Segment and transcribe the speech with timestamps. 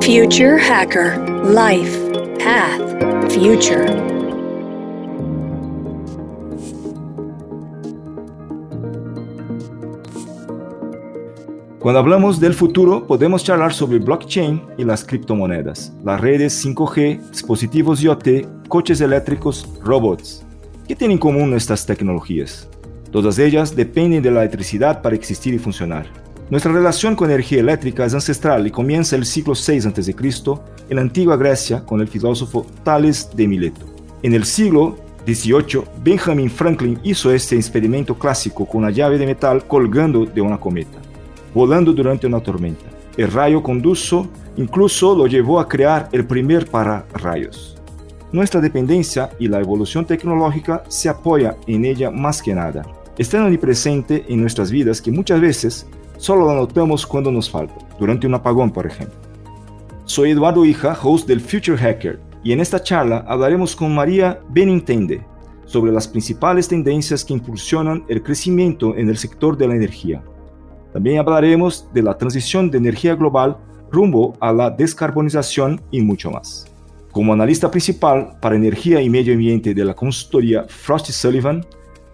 [0.00, 1.98] Future Hacker Life
[2.38, 3.86] Path Future.
[11.80, 18.02] Cuando hablamos del futuro, podemos charlar sobre blockchain y las criptomonedas, las redes 5G, dispositivos
[18.02, 20.44] IoT, coches eléctricos, robots.
[20.86, 22.68] ¿Qué tienen en común estas tecnologías?
[23.10, 26.27] Todas ellas dependen de la electricidad para existir y funcionar.
[26.50, 30.16] Nuestra relación con energía eléctrica es ancestral y comienza el siglo VI a.C.
[30.88, 33.84] en la antigua Grecia con el filósofo Tales de Mileto.
[34.22, 39.66] En el siglo XVIII, Benjamin Franklin hizo este experimento clásico con una llave de metal
[39.66, 40.98] colgando de una cometa,
[41.52, 42.86] volando durante una tormenta.
[43.18, 44.26] El rayo conduso
[44.56, 47.76] incluso lo llevó a crear el primer pararrayos.
[48.32, 52.86] Nuestra dependencia y la evolución tecnológica se apoya en ella más que nada.
[53.18, 55.86] Está tan presente en nuestras vidas que muchas veces
[56.18, 59.16] Solo lo notamos cuando nos falta, durante un apagón, por ejemplo.
[60.04, 65.24] Soy Eduardo Hija, host del Future Hacker, y en esta charla hablaremos con María Benintende
[65.64, 70.20] sobre las principales tendencias que impulsionan el crecimiento en el sector de la energía.
[70.92, 73.56] También hablaremos de la transición de energía global
[73.92, 76.66] rumbo a la descarbonización y mucho más.
[77.12, 81.64] Como analista principal para energía y medio ambiente de la consultoría Frost Sullivan,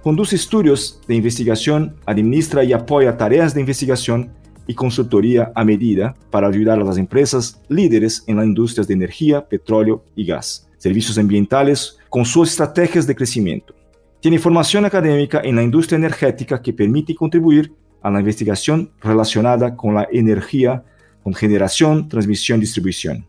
[0.04, 4.28] Conduce estudios de investigación, administra y apoya tareas de investigación
[4.66, 9.48] y consultoría a medida para ayudar a las empresas líderes en las industrias de energía,
[9.48, 13.74] petróleo y gas, servicios ambientales con sus estrategias de crecimiento.
[14.20, 19.94] Tiene formación académica en la industria energética que permite contribuir a la investigación relacionada con
[19.94, 20.84] la energía,
[21.22, 23.26] con generación, transmisión distribución,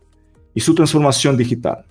[0.54, 1.86] y su transformación digital,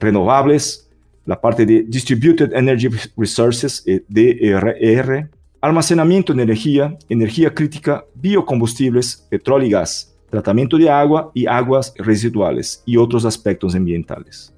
[0.00, 0.83] renovables,
[1.26, 5.30] la parte de Distributed Energy Resources, eh, DRR,
[5.60, 12.82] almacenamiento de energía, energía crítica, biocombustibles, petróleo y gas, tratamiento de agua y aguas residuales
[12.84, 14.52] y otros aspectos ambientales.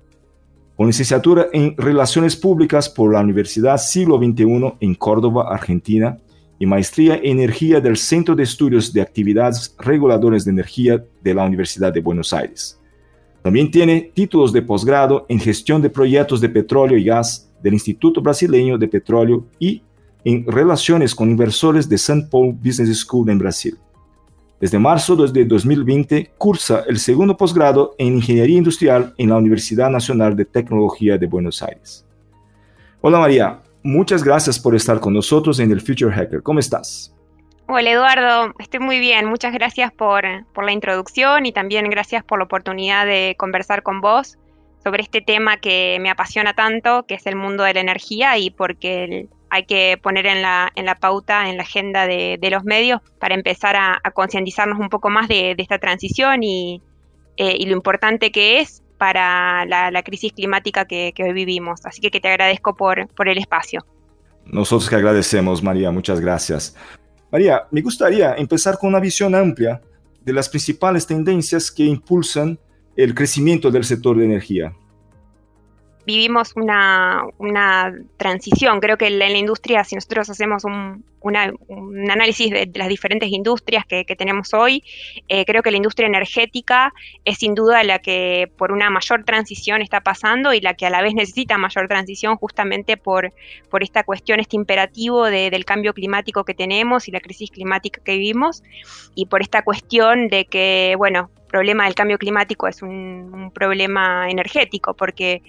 [0.77, 6.19] Con licenciatura en Relaciones Públicas por la Universidad Siglo XXI en Córdoba, Argentina,
[6.59, 11.45] y maestría en Energía del Centro de Estudios de Actividades Reguladoras de Energía de la
[11.45, 12.81] Universidad de Buenos Aires.
[13.47, 18.21] También tiene títulos de posgrado en gestión de proyectos de petróleo y gas del Instituto
[18.21, 19.85] Brasileño de Petróleo y
[20.25, 22.27] en relaciones con inversores de St.
[22.29, 23.79] Paul Business School en Brasil.
[24.61, 30.35] Desde marzo de 2020 cursa el segundo posgrado en Ingeniería Industrial en la Universidad Nacional
[30.35, 32.05] de Tecnología de Buenos Aires.
[33.01, 36.43] Hola María, muchas gracias por estar con nosotros en el Future Hacker.
[36.43, 37.16] ¿Cómo estás?
[37.69, 39.27] Hola Eduardo, estoy muy bien.
[39.27, 44.39] Muchas gracias por, la introducción y también gracias por la oportunidad de conversar con vos
[44.85, 48.51] sobre este tema que me apasiona tanto, que es el mundo de la energía y
[48.51, 53.01] porque hay que poner en la, en la pauta, en la agenda de, los medios
[53.19, 56.81] para empezar a, concientizarnos un poco más de, esta transición y,
[57.37, 61.85] eh, y, lo importante que es para la, crisis climática que, que, hoy vivimos.
[61.85, 63.85] Así que, que te agradezco por, por el espacio.
[64.45, 66.77] Nosotros que agradecemos, María, muchas gracias.
[67.31, 69.81] María, me gustaría empezar con una visión amplia
[70.25, 72.59] de las principales tendencias que impulsan
[72.97, 74.75] el crecimiento del sector de energía
[76.07, 77.25] vivimos una,
[78.17, 78.81] transición.
[78.81, 81.05] Creo que en la, industria, si nosotros hacemos un,
[82.09, 84.85] análisis de, las diferentes industrias que, tenemos hoy,
[85.29, 86.95] eh, creo que la industria energética
[87.25, 90.91] es sin duda la que por una mayor transición está pasando y la que a
[90.91, 93.33] la vez necesita mayor transición justamente por,
[93.69, 98.13] por esta cuestión, este imperativo del cambio climático que tenemos y la crisis climática que
[98.13, 98.63] vivimos
[99.17, 102.91] y por esta cuestión de que, bueno, problema del cambio climático es un,
[103.33, 105.43] un problema energético porque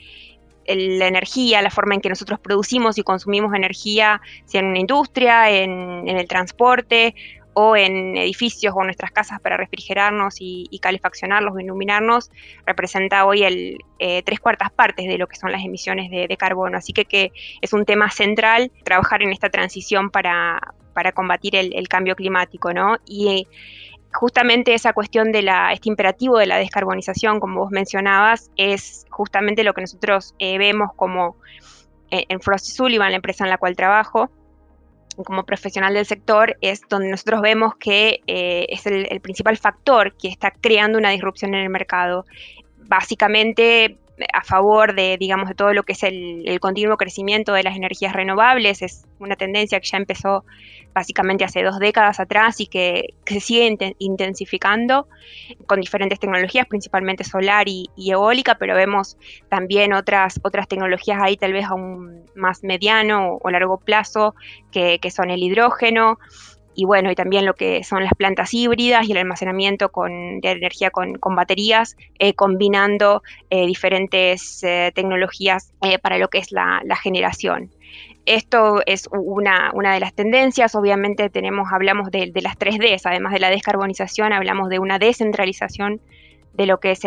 [0.67, 5.49] la energía, la forma en que nosotros producimos y consumimos energía, sea en una industria,
[5.49, 7.15] en, el transporte
[7.53, 12.29] o en edificios o nuestras casas para refrigerarnos y, calefaccionarlos o iluminarnos,
[12.67, 16.77] representa hoy el eh, tres cuartas partes de lo que son las emisiones de, carbono.
[16.77, 20.59] Así que, es un tema central trabajar en esta transición para,
[21.15, 22.97] combatir el, el, cambio climático, ¿no?
[23.07, 23.47] Y
[24.13, 29.63] justamente esa cuestión de la, este imperativo de la descarbonización, como vos mencionabas, es justamente
[29.63, 31.35] lo que nosotros eh, vemos como
[32.11, 34.29] eh, en Frost Sullivan, la empresa en la cual trabajo,
[35.25, 40.27] como profesional del sector, es donde nosotros vemos que eh, es el, principal factor que
[40.27, 42.25] está creando una disrupción en el mercado.
[42.87, 43.97] Básicamente
[44.33, 48.13] a favor de, digamos, de todo lo que es el, continuo crecimiento de las energías
[48.13, 48.81] renovables.
[48.81, 50.43] Es una tendencia que ya empezó
[50.97, 55.07] básicamente hace dos décadas atrás y que, se sigue intensificando
[55.67, 59.15] con diferentes tecnologías, principalmente solar y, eólica, pero vemos
[59.47, 64.33] también otras, otras tecnologías ahí tal vez a un más mediano o, largo plazo,
[64.71, 66.17] que, que son el hidrógeno
[66.77, 70.91] y bueno, y también lo que son las plantas híbridas y el almacenamiento de energía
[70.91, 77.71] con, baterías, eh, combinando eh, diferentes eh, tecnologías para lo que es la, generación.
[78.27, 83.33] Esto es una, una, de las tendencias, obviamente tenemos, hablamos de, de las 3Ds, además
[83.33, 85.99] de la descarbonización, hablamos de una descentralización
[86.53, 86.99] de lo que es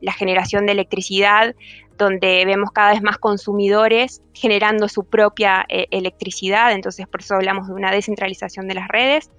[0.00, 1.54] la generación de electricidad,
[1.96, 7.68] donde vemos cada vez más consumidores generando su propia eh, electricidad, entonces por eso hablamos
[7.68, 9.30] de una descentralización de las redes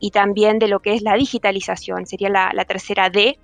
[0.00, 3.38] y también de lo que es la digitalización, sería la, tercera D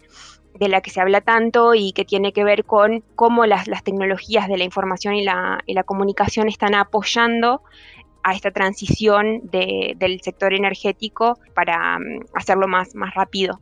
[0.54, 4.48] de la que se habla tanto y que tiene que ver con cómo las, tecnologías
[4.48, 7.62] de la información y la, comunicación están apoyando
[8.24, 13.60] a esta transición del sector energético para mm, hacerlo más, más rápido.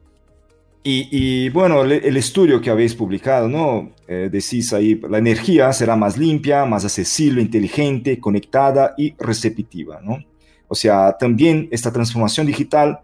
[0.89, 3.91] Y, bueno, el, estudio que habéis publicado, ¿no?
[4.07, 10.19] Eh, decís ahí, la energía será más limpia, más accesible, inteligente, conectada y receptiva, ¿no?
[10.69, 13.01] O sea, también esta transformación digital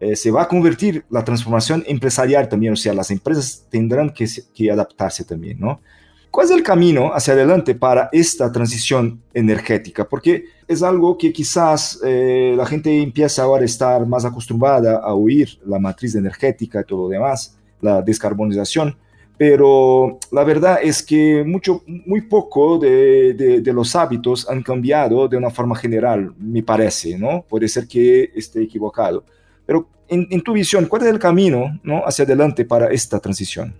[0.00, 4.26] eh, se va a convertir, la transformación empresarial también, o sea, las empresas tendrán que,
[4.54, 5.82] que adaptarse también, ¿no?
[6.30, 10.08] ¿Cuál es el camino hacia adelante para esta transición energética?
[10.08, 15.14] Porque es algo que quizás eh, la gente empieza ahora a estar más acostumbrada a
[15.14, 18.94] oír la matriz energética y todo lo demás, la descarbonización,
[19.38, 23.32] pero la verdad es que mucho, muy poco de,
[23.62, 27.44] de, los hábitos han cambiado de una forma general, me parece, ¿no?
[27.48, 29.24] Puede ser que esté equivocado,
[29.64, 32.02] pero en, en tu visión, ¿cuál es el camino ¿no?
[32.04, 33.74] hacia adelante para esta transición?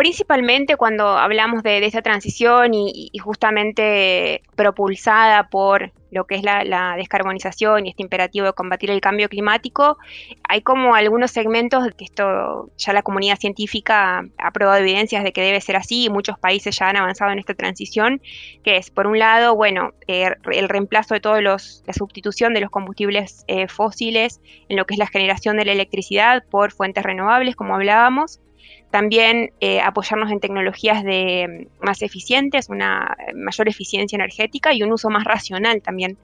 [0.00, 7.84] Principalmente cuando hablamos de, esa transición y, justamente propulsada por lo que es la, descarbonización
[7.84, 9.98] y este imperativo de combatir el cambio climático,
[10.48, 15.42] hay como algunos segmentos que esto ya la comunidad científica ha probado evidencias de que
[15.42, 18.22] debe ser así y muchos países ya han avanzado en esta transición,
[18.64, 22.62] que es por un lado, bueno, eh, el reemplazo de todos los, la sustitución de
[22.62, 27.04] los combustibles eh, fósiles en lo que es la generación de la electricidad por fuentes
[27.04, 28.40] renovables, como hablábamos,
[28.90, 34.92] también eh, apoyarnos en tecnologías de, mm, más eficientes, una mayor eficiencia energética y un
[34.92, 36.18] uso más racional también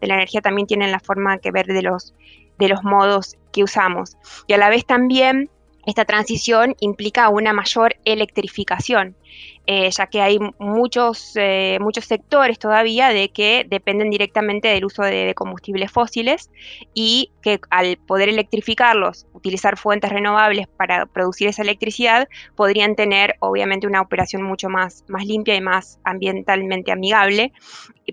[0.00, 2.14] de la energía también tienen la forma que ver de los,
[2.58, 4.16] de los modos que usamos.
[4.46, 5.50] Y a la vez también
[5.86, 9.16] esta transición implica una mayor electrificación.
[9.64, 15.02] Eh, ya que hay muchos, eh, muchos sectores todavía de que dependen directamente del uso
[15.04, 16.50] de, combustibles fósiles
[16.94, 23.86] y que al poder electrificarlos, utilizar fuentes renovables para producir esa electricidad, podrían tener obviamente
[23.86, 27.52] una operación mucho más, más limpia y más ambientalmente amigable.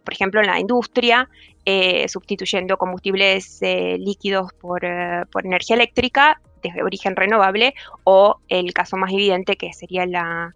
[0.04, 1.30] Por ejemplo, en la industria,
[1.66, 4.82] eh, sustituyendo combustibles líquidos por,
[5.32, 7.74] por energía eléctrica de origen renovable
[8.04, 10.56] o el caso más evidente que sería la,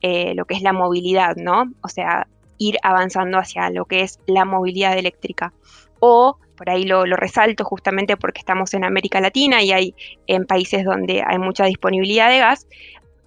[0.00, 1.72] eh, lo que es la movilidad, ¿no?
[1.82, 2.26] O sea,
[2.58, 5.52] ir avanzando hacia lo que es la movilidad eléctrica.
[6.00, 9.94] O, por ahí lo, resalto justamente porque estamos en América Latina y hay
[10.26, 12.66] en países donde hay mucha disponibilidad de gas,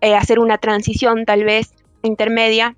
[0.01, 1.73] eh, hacer una transición tal vez
[2.03, 2.75] intermedia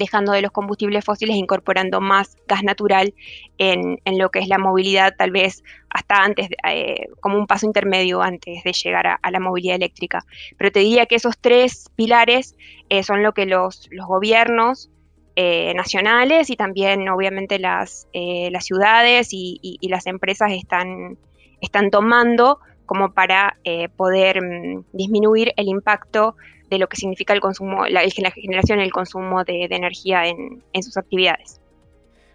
[0.00, 3.14] dejando de los combustibles fósiles e incorporando más gas natural
[3.58, 8.22] en, lo que es la movilidad, tal vez hasta antes, eh, como un paso intermedio
[8.22, 10.24] antes de llegar a, la movilidad eléctrica.
[10.56, 12.56] Pero te diría que esos tres pilares
[12.88, 14.90] eh, son lo que los, gobiernos
[15.36, 21.18] eh, nacionales y también obviamente las, las ciudades y, las empresas están,
[21.60, 23.56] están tomando como para
[23.96, 26.34] poder mm, disminuir el impacto
[26.70, 30.96] de lo que significa el consumo, la, generación y el consumo de, energía en, sus
[30.96, 31.60] actividades.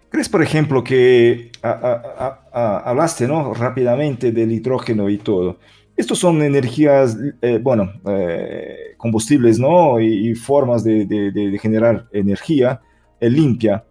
[0.09, 3.53] ¿Crees, por ejemplo, que hablaste ¿no?
[3.53, 5.57] rápidamente del hidrógeno y todo?
[5.97, 9.99] Estos son energías, eh, bueno, eh, combustibles, ¿no?
[9.99, 12.81] Y, formas de, generar energía
[13.19, 13.85] eh, limpia.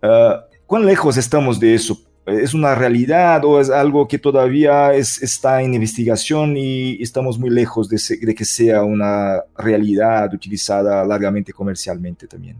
[0.00, 1.98] Ah, ¿Cuán lejos estamos de eso?
[2.26, 7.88] ¿Es una realidad o es algo que todavía está en investigación y estamos muy lejos
[7.90, 12.56] de, que sea una realidad utilizada largamente comercialmente también?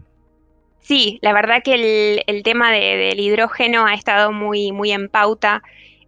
[0.81, 5.63] Sí, la verdad que el, tema del hidrógeno ha estado muy, muy en pauta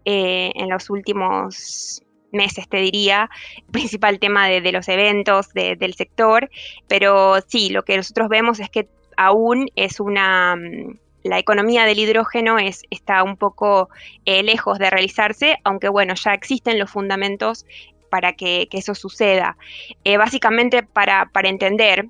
[0.05, 3.27] eh, en los últimos meses, te diría,
[3.71, 6.49] principal tema de, los eventos del sector,
[6.87, 11.99] pero sí, lo que nosotros vemos es que aún es una mm, la economía del
[11.99, 13.89] hidrógeno es, está un poco
[14.25, 17.65] eh, lejos de realizarse, aunque bueno, ya existen los fundamentos
[18.09, 19.57] para que, eso suceda.
[20.03, 22.07] Eh, básicamente, para, entender,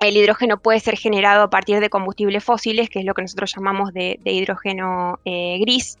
[0.00, 3.52] el hidrógeno puede ser generado a partir de combustibles fósiles, que es lo que nosotros
[3.54, 5.98] llamamos de, hidrógeno eh, gris.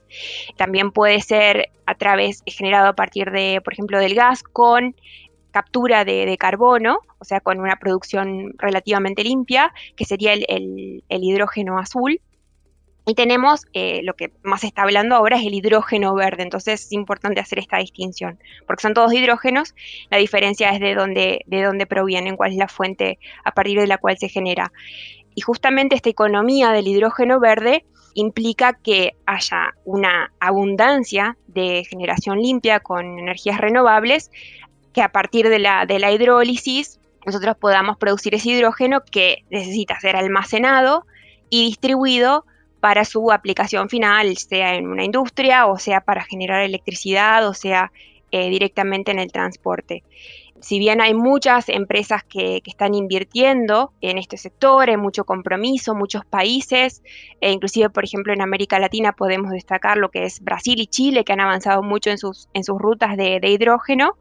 [0.56, 4.96] También puede ser a través, generado a partir de, por ejemplo, del gas con
[5.50, 12.20] captura de, carbono, o sea, con una producción relativamente limpia, que sería el hidrógeno azul
[13.06, 16.86] Y tenemos eh, lo que más se está hablando ahora es el hidrógeno verde, entonces
[16.86, 19.74] es importante hacer esta distinción, porque son todos hidrógenos,
[20.10, 23.86] la diferencia es de dónde, de dónde provienen, cuál es la fuente a partir de
[23.86, 24.72] la cual se genera.
[25.34, 27.84] Y justamente esta economía del hidrógeno verde
[28.14, 34.30] implica que haya una abundancia de generación limpia con energías renovables,
[34.94, 39.98] que a partir de la, de la hidrólisis nosotros podamos producir ese hidrógeno que necesita
[40.00, 41.04] ser almacenado
[41.50, 42.44] y distribuido
[42.84, 47.90] para su aplicación final, sea en una industria o sea para generar electricidad o sea
[48.30, 50.02] eh, directamente en el transporte.
[50.60, 56.26] Si bien hay muchas empresas que, están invirtiendo en este sector, hay mucho compromiso, muchos
[56.26, 57.02] países,
[57.40, 61.24] e inclusive por ejemplo en América Latina podemos destacar lo que es Brasil y Chile,
[61.24, 64.18] que han avanzado mucho en sus, en sus rutas de, de hidrógeno,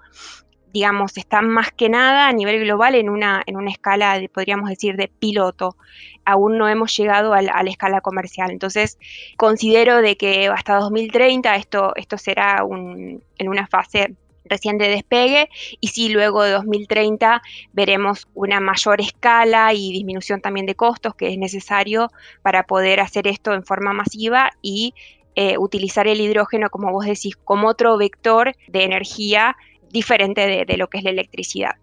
[0.73, 4.95] digamos, están más que nada a nivel global en una, en una escala, podríamos decir,
[4.97, 5.77] de piloto.
[6.25, 8.49] Aún no hemos llegado a la, escala comercial.
[8.51, 8.97] Entonces,
[9.37, 14.15] considero de que hasta 2030 esto, esto será en una fase
[14.45, 15.49] recién de despegue
[15.79, 21.29] y si luego de 2030 veremos una mayor escala y disminución también de costos que
[21.29, 22.09] es necesario
[22.41, 24.93] para poder hacer esto en forma masiva y
[25.35, 29.55] eh, utilizar el hidrógeno, como vos decís, como otro vector de energía
[29.93, 31.75] diferente de, lo que es la electricidad.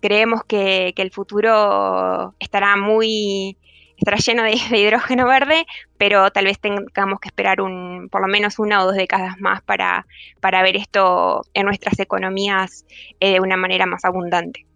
[0.00, 3.56] Creemos que, el futuro estará muy
[3.96, 5.66] estará lleno de, hidrógeno verde,
[5.98, 9.62] pero tal vez tengamos que esperar un, por lo menos una o dos décadas más
[9.62, 10.06] para,
[10.40, 12.84] para ver esto en nuestras economías
[13.20, 14.66] eh, de una manera más abundante.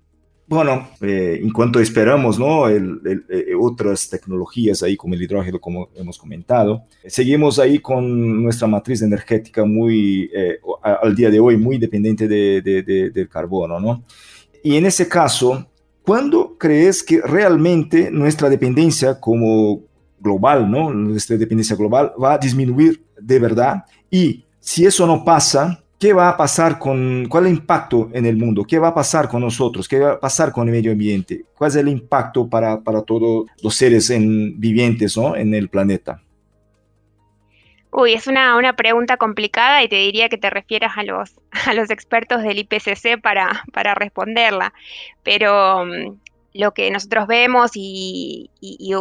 [0.48, 2.70] Bueno, eh, en cuanto esperamos, ¿no?
[2.70, 2.80] Eh,
[3.60, 9.66] otras tecnologías ahí como el hidrógeno, como hemos comentado, seguimos ahí con nuestra matriz energética
[9.66, 12.62] muy, eh, al día de hoy, muy dependiente de,
[13.12, 14.02] del carbono, ¿no?
[14.64, 15.66] Y en ese caso,
[16.02, 19.82] ¿cuándo crees que realmente nuestra dependencia como
[20.18, 20.94] global, ¿no?
[20.94, 23.84] Nuestra dependencia global va a disminuir de verdad?
[24.10, 28.24] Y si eso no pasa, ¿Qué va a pasar con, cuál es el impacto en
[28.24, 28.64] el mundo?
[28.64, 29.88] ¿Qué va a pasar con nosotros?
[29.88, 31.44] ¿Qué va a pasar con el medio ambiente?
[31.56, 35.34] ¿Cuál es el impacto para, para todos los seres en, vivientes ¿no?
[35.34, 36.22] en el planeta?
[37.90, 41.74] Uy, es una, una, pregunta complicada y te diría que te refieras a los, a
[41.74, 44.72] los expertos del IPCC para, para responderla.
[45.24, 46.16] Pero mm,
[46.58, 48.50] lo que nosotros vemos y,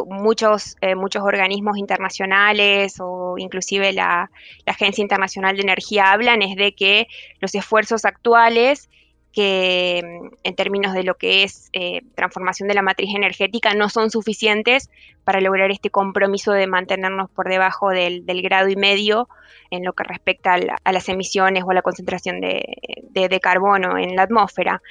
[0.06, 4.30] muchos, eh, muchos organismos internacionales o inclusive la,
[4.68, 7.08] Agencia Internacional de Energía hablan es de que
[7.40, 8.90] los esfuerzos actuales
[9.34, 13.90] que mm, en términos de lo que es eh, transformación de la matriz energética no
[13.90, 14.92] son suficientes
[15.24, 19.30] para lograr este compromiso de mantenernos por debajo del, grado y medio
[19.72, 24.22] en lo que respecta a, las emisiones o a la concentración de, carbono en la
[24.22, 24.82] atmósfera.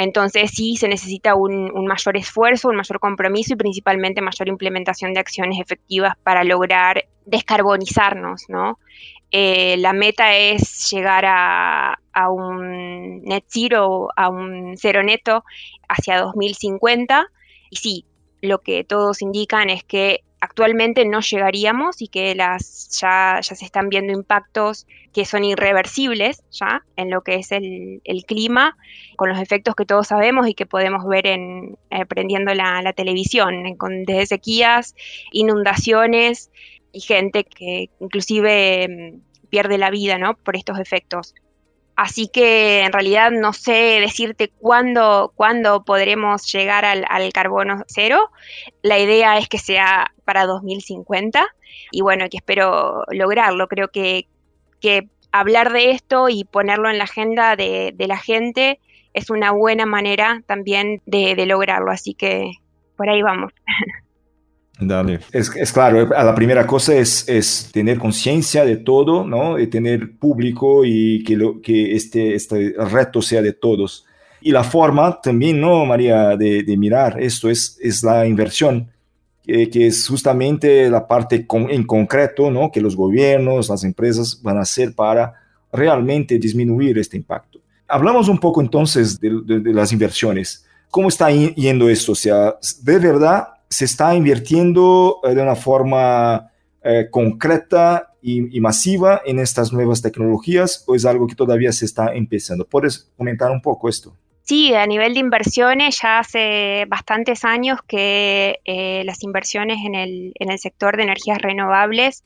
[0.00, 5.18] Entonces sí se necesita un, mayor esfuerzo, un mayor compromiso y principalmente mayor implementación de
[5.18, 8.78] acciones efectivas para lograr descarbonizarnos, ¿no?
[9.32, 11.98] Eh, la meta es llegar a,
[12.30, 15.42] un net zero, a un cero neto
[15.88, 17.26] hacia 2050.
[17.68, 18.04] Y sí,
[18.40, 23.64] lo que todos indican es que actualmente no llegaríamos y que las, ya, ya se
[23.64, 28.76] están viendo impactos que son irreversibles ya en lo que es el, clima,
[29.16, 33.76] con los efectos que todos sabemos y que podemos ver en eh, prendiendo la, televisión,
[33.76, 34.94] con, desde sequías,
[35.32, 36.50] inundaciones,
[36.92, 40.34] y gente que inclusive mm, pierde la vida ¿no?
[40.34, 41.34] por estos efectos.
[41.98, 48.30] Así que en realidad no sé decirte cuándo, cuándo podremos llegar al, carbono cero.
[48.82, 51.44] La idea es que sea para 2050
[51.90, 53.66] y bueno, que espero lograrlo.
[53.66, 54.28] Creo que,
[55.32, 58.78] hablar de esto y ponerlo en la agenda de, la gente
[59.12, 61.90] es una buena manera también de, de lograrlo.
[61.90, 62.52] Así que
[62.96, 63.52] por ahí vamos.
[64.80, 65.18] Dale.
[65.32, 69.58] Es, es, claro, la primera cosa es, es tener conciencia de todo, ¿no?
[69.58, 74.06] Y tener público y que, lo, que este, este reto sea de todos.
[74.40, 78.88] Y la forma también, ¿no, María, de, de mirar esto es, es la inversión,
[79.44, 82.70] que, que es justamente la parte con, en concreto, ¿no?
[82.70, 85.34] Que los gobiernos, las empresas van a hacer para
[85.72, 87.58] realmente disminuir este impacto.
[87.88, 90.64] Hablamos un poco entonces de, de, de las inversiones.
[90.88, 92.12] ¿Cómo está yendo esto?
[92.12, 96.50] O sea, de verdad se está invirtiendo eh, de una forma
[96.82, 102.12] eh, concreta y, masiva en estas nuevas tecnologías o es algo que todavía se está
[102.14, 102.66] empezando?
[102.66, 104.14] ¿Puedes comentar un poco esto?
[104.42, 110.32] Sí, a nivel de inversiones ya hace bastantes años que eh, las inversiones en el,
[110.36, 112.24] en el, sector de energías renovables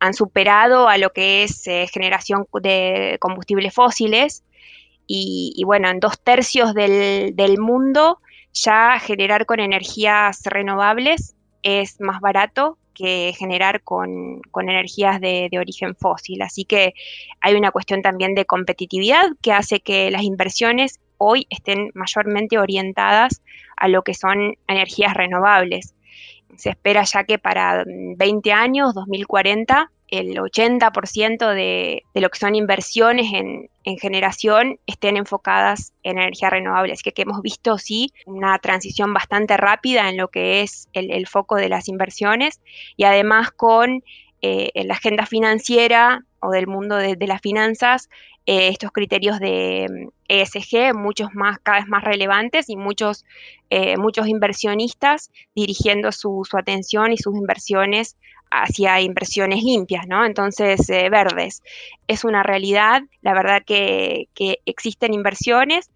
[0.00, 1.62] han superado a lo que es
[1.92, 4.42] generación de combustibles fósiles
[5.06, 8.18] y, bueno, en dos tercios del mundo
[8.52, 16.42] ya generar con energías renovables es más barato que generar con, energías de, origen fósil.
[16.42, 16.94] Así que
[17.40, 23.42] hay una cuestión también de competitividad que hace que las inversiones hoy estén mayormente orientadas
[23.76, 25.94] a lo que son energías renovables.
[26.56, 33.32] Se espera ya que para 20 años, 2040, el 80% de, lo que son inversiones
[33.32, 36.92] en, generación estén enfocadas en energía renovable.
[36.92, 41.56] Así que, hemos visto, sí, una transición bastante rápida en lo que es el, foco
[41.56, 42.60] de las inversiones
[42.96, 44.04] y además con
[44.42, 48.10] eh, la agenda financiera o del mundo de, las finanzas,
[48.44, 53.24] eh, estos criterios de ESG, muchos más, cada vez más relevantes y muchos,
[53.70, 58.16] eh, muchos inversionistas dirigiendo su, su atención y sus inversiones
[58.52, 60.24] hacia inversiones limpias, ¿no?
[60.24, 61.62] Entonces, eh, verdes.
[62.06, 64.28] Es una realidad, la verdad que,
[64.66, 65.90] existen inversiones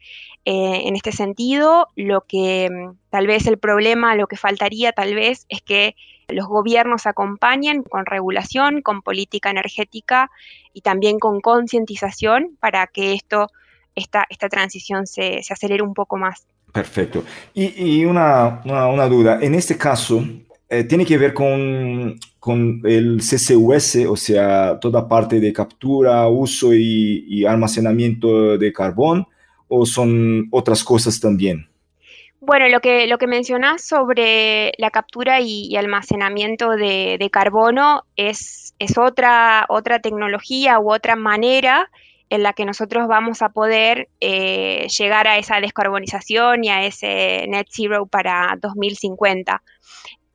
[0.45, 1.89] eh, en este sentido.
[1.97, 5.95] Lo que mm, tal vez el problema, lo que faltaría tal vez es que
[6.29, 10.31] los gobiernos acompañen con regulación, con política energética
[10.73, 13.49] y también con concientización para que esto,
[13.95, 16.47] esta, esta transición se, acelere un poco más.
[16.73, 17.25] Perfecto.
[17.55, 20.23] Y, una, una, duda, en este caso,
[20.69, 26.73] eh, tiene que ver con, con, el CCUS, o sea, toda parte de captura, uso
[26.73, 29.27] y, almacenamiento de carbón,
[29.67, 31.69] o son otras cosas también?
[32.39, 38.97] Bueno, lo que, lo que mencionás sobre la captura y, almacenamiento de, carbono es, es,
[38.97, 41.91] otra, otra tecnología u otra manera
[42.31, 47.45] en la que nosotros vamos a poder eh, llegar a esa descarbonización y a ese
[47.49, 49.65] net zero para 2050.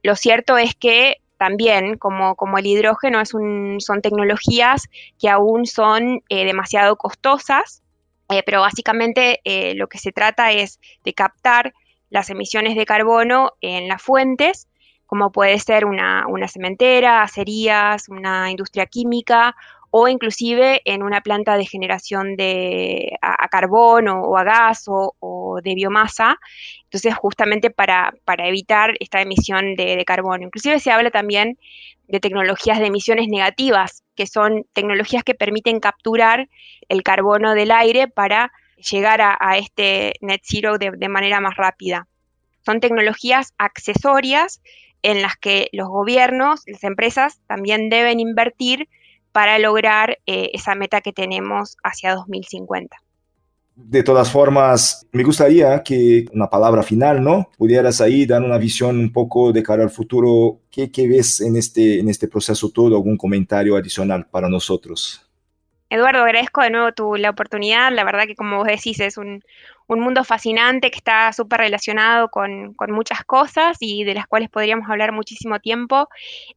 [0.04, 4.88] Lo cierto es que también, como, como el hidrógeno, es son tecnologías
[5.20, 7.82] que aún son eh, demasiado costosas,
[8.30, 11.74] eh, pero básicamente eh, lo que se trata es de captar
[12.12, 14.68] las emisiones de carbono en las fuentes,
[15.08, 19.56] como puede ser una, una cementera, acerías, una industria química
[19.92, 25.76] o inclusive en una planta de generación de a, carbón o, a gas o, de
[25.76, 26.40] biomasa,
[26.86, 30.46] entonces justamente para, evitar esta emisión de, carbono.
[30.46, 31.58] Inclusive se habla también
[32.08, 36.48] de tecnologías de emisiones negativas, que son tecnologías que permiten capturar
[36.88, 42.08] el carbono del aire para llegar a, este net zero de, de manera más rápida.
[42.66, 44.62] Son tecnologías accesorias
[45.04, 48.88] en las que los gobiernos, las empresas también deben invertir
[49.32, 52.98] para lograr eh, esa meta que tenemos hacia 2050.
[53.76, 57.50] De todas formas, me gustaría que una palabra final, ¿no?
[57.58, 60.60] Pudieras ahí dar una visión un poco de cara al futuro.
[60.70, 62.96] ¿Qué, qué ves en este, en este proceso todo?
[62.96, 65.26] ¿Algún comentario adicional para nosotros?
[65.90, 67.92] Eduardo, agradezco de nuevo tu, la oportunidad.
[67.92, 69.42] La verdad que como vos decís, es un,
[69.88, 74.50] un mundo fascinante que está súper relacionado con, con, muchas cosas y de las cuales
[74.50, 76.08] podríamos hablar muchísimo tiempo.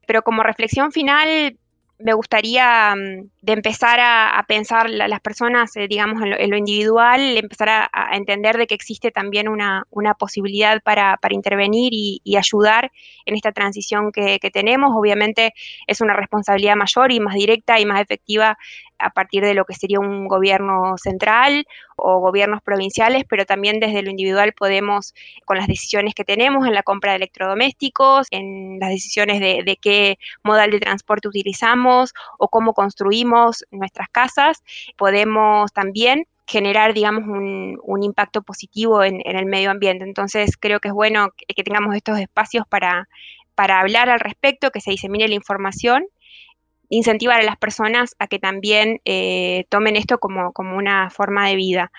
[0.06, 1.58] Pero como reflexión final,
[1.98, 7.68] me gustaría mm, de empezar a, pensar las personas, eh, digamos, en lo, individual, empezar
[7.68, 9.84] a, entender de que existe también una,
[10.18, 12.90] posibilidad para, intervenir y, ayudar
[13.26, 14.92] en esta transición que, que, tenemos.
[14.94, 15.52] Obviamente
[15.86, 18.56] es una responsabilidad mayor y más directa y más efectiva
[19.04, 24.02] a partir de lo que sería un gobierno central o gobiernos provinciales, pero también desde
[24.02, 25.14] lo individual podemos,
[25.44, 30.18] con las decisiones que tenemos en la compra de electrodomésticos, en las decisiones de, qué
[30.42, 34.62] modal de transporte utilizamos o cómo construimos nuestras casas,
[34.96, 40.04] podemos también generar, digamos, un, impacto positivo en, el medio ambiente.
[40.04, 43.08] Entonces, creo que es bueno que, tengamos estos espacios para,
[43.54, 46.06] para hablar al respecto, que se disemine la información
[46.94, 51.92] incentivar a las personas a que también eh, tomen esto como, una forma de vida.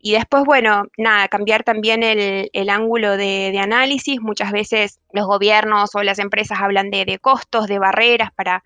[0.00, 4.20] Y después, bueno, nada, cambiar también el, ángulo de, análisis.
[4.20, 8.64] Muchas veces los gobiernos o las empresas hablan de, de, costos, de barreras para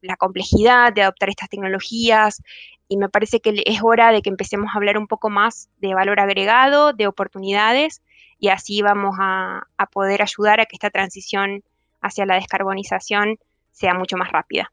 [0.00, 2.42] la complejidad de adoptar estas tecnologías.
[2.88, 5.94] Y me parece que es hora de que empecemos a hablar un poco más de
[5.94, 8.02] valor agregado, de oportunidades,
[8.40, 11.62] y así vamos a, a poder ayudar a que esta transición
[12.00, 13.38] hacia la descarbonización
[13.70, 14.72] sea mucho más rápida.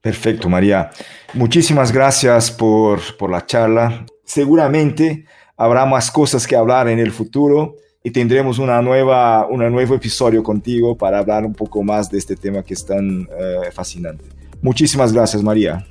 [0.00, 0.90] Perfecto, María.
[1.34, 4.06] Muchísimas gracias por, por la charla.
[4.24, 5.24] Seguramente
[5.56, 10.42] habrá más cosas que hablar en el futuro y tendremos una nueva, un nuevo episodio
[10.42, 14.24] contigo para hablar un poco más de este tema que es tan eh, fascinante.
[14.62, 15.84] Muchísimas gracias, María.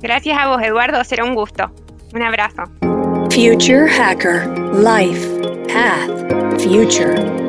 [0.00, 1.02] Gracias a vos, Eduardo.
[1.04, 1.70] Será un gusto.
[2.14, 2.62] Un abrazo.
[3.30, 4.48] Future Hacker.
[4.74, 5.26] Life.
[5.68, 6.60] Path.
[6.62, 7.47] Future.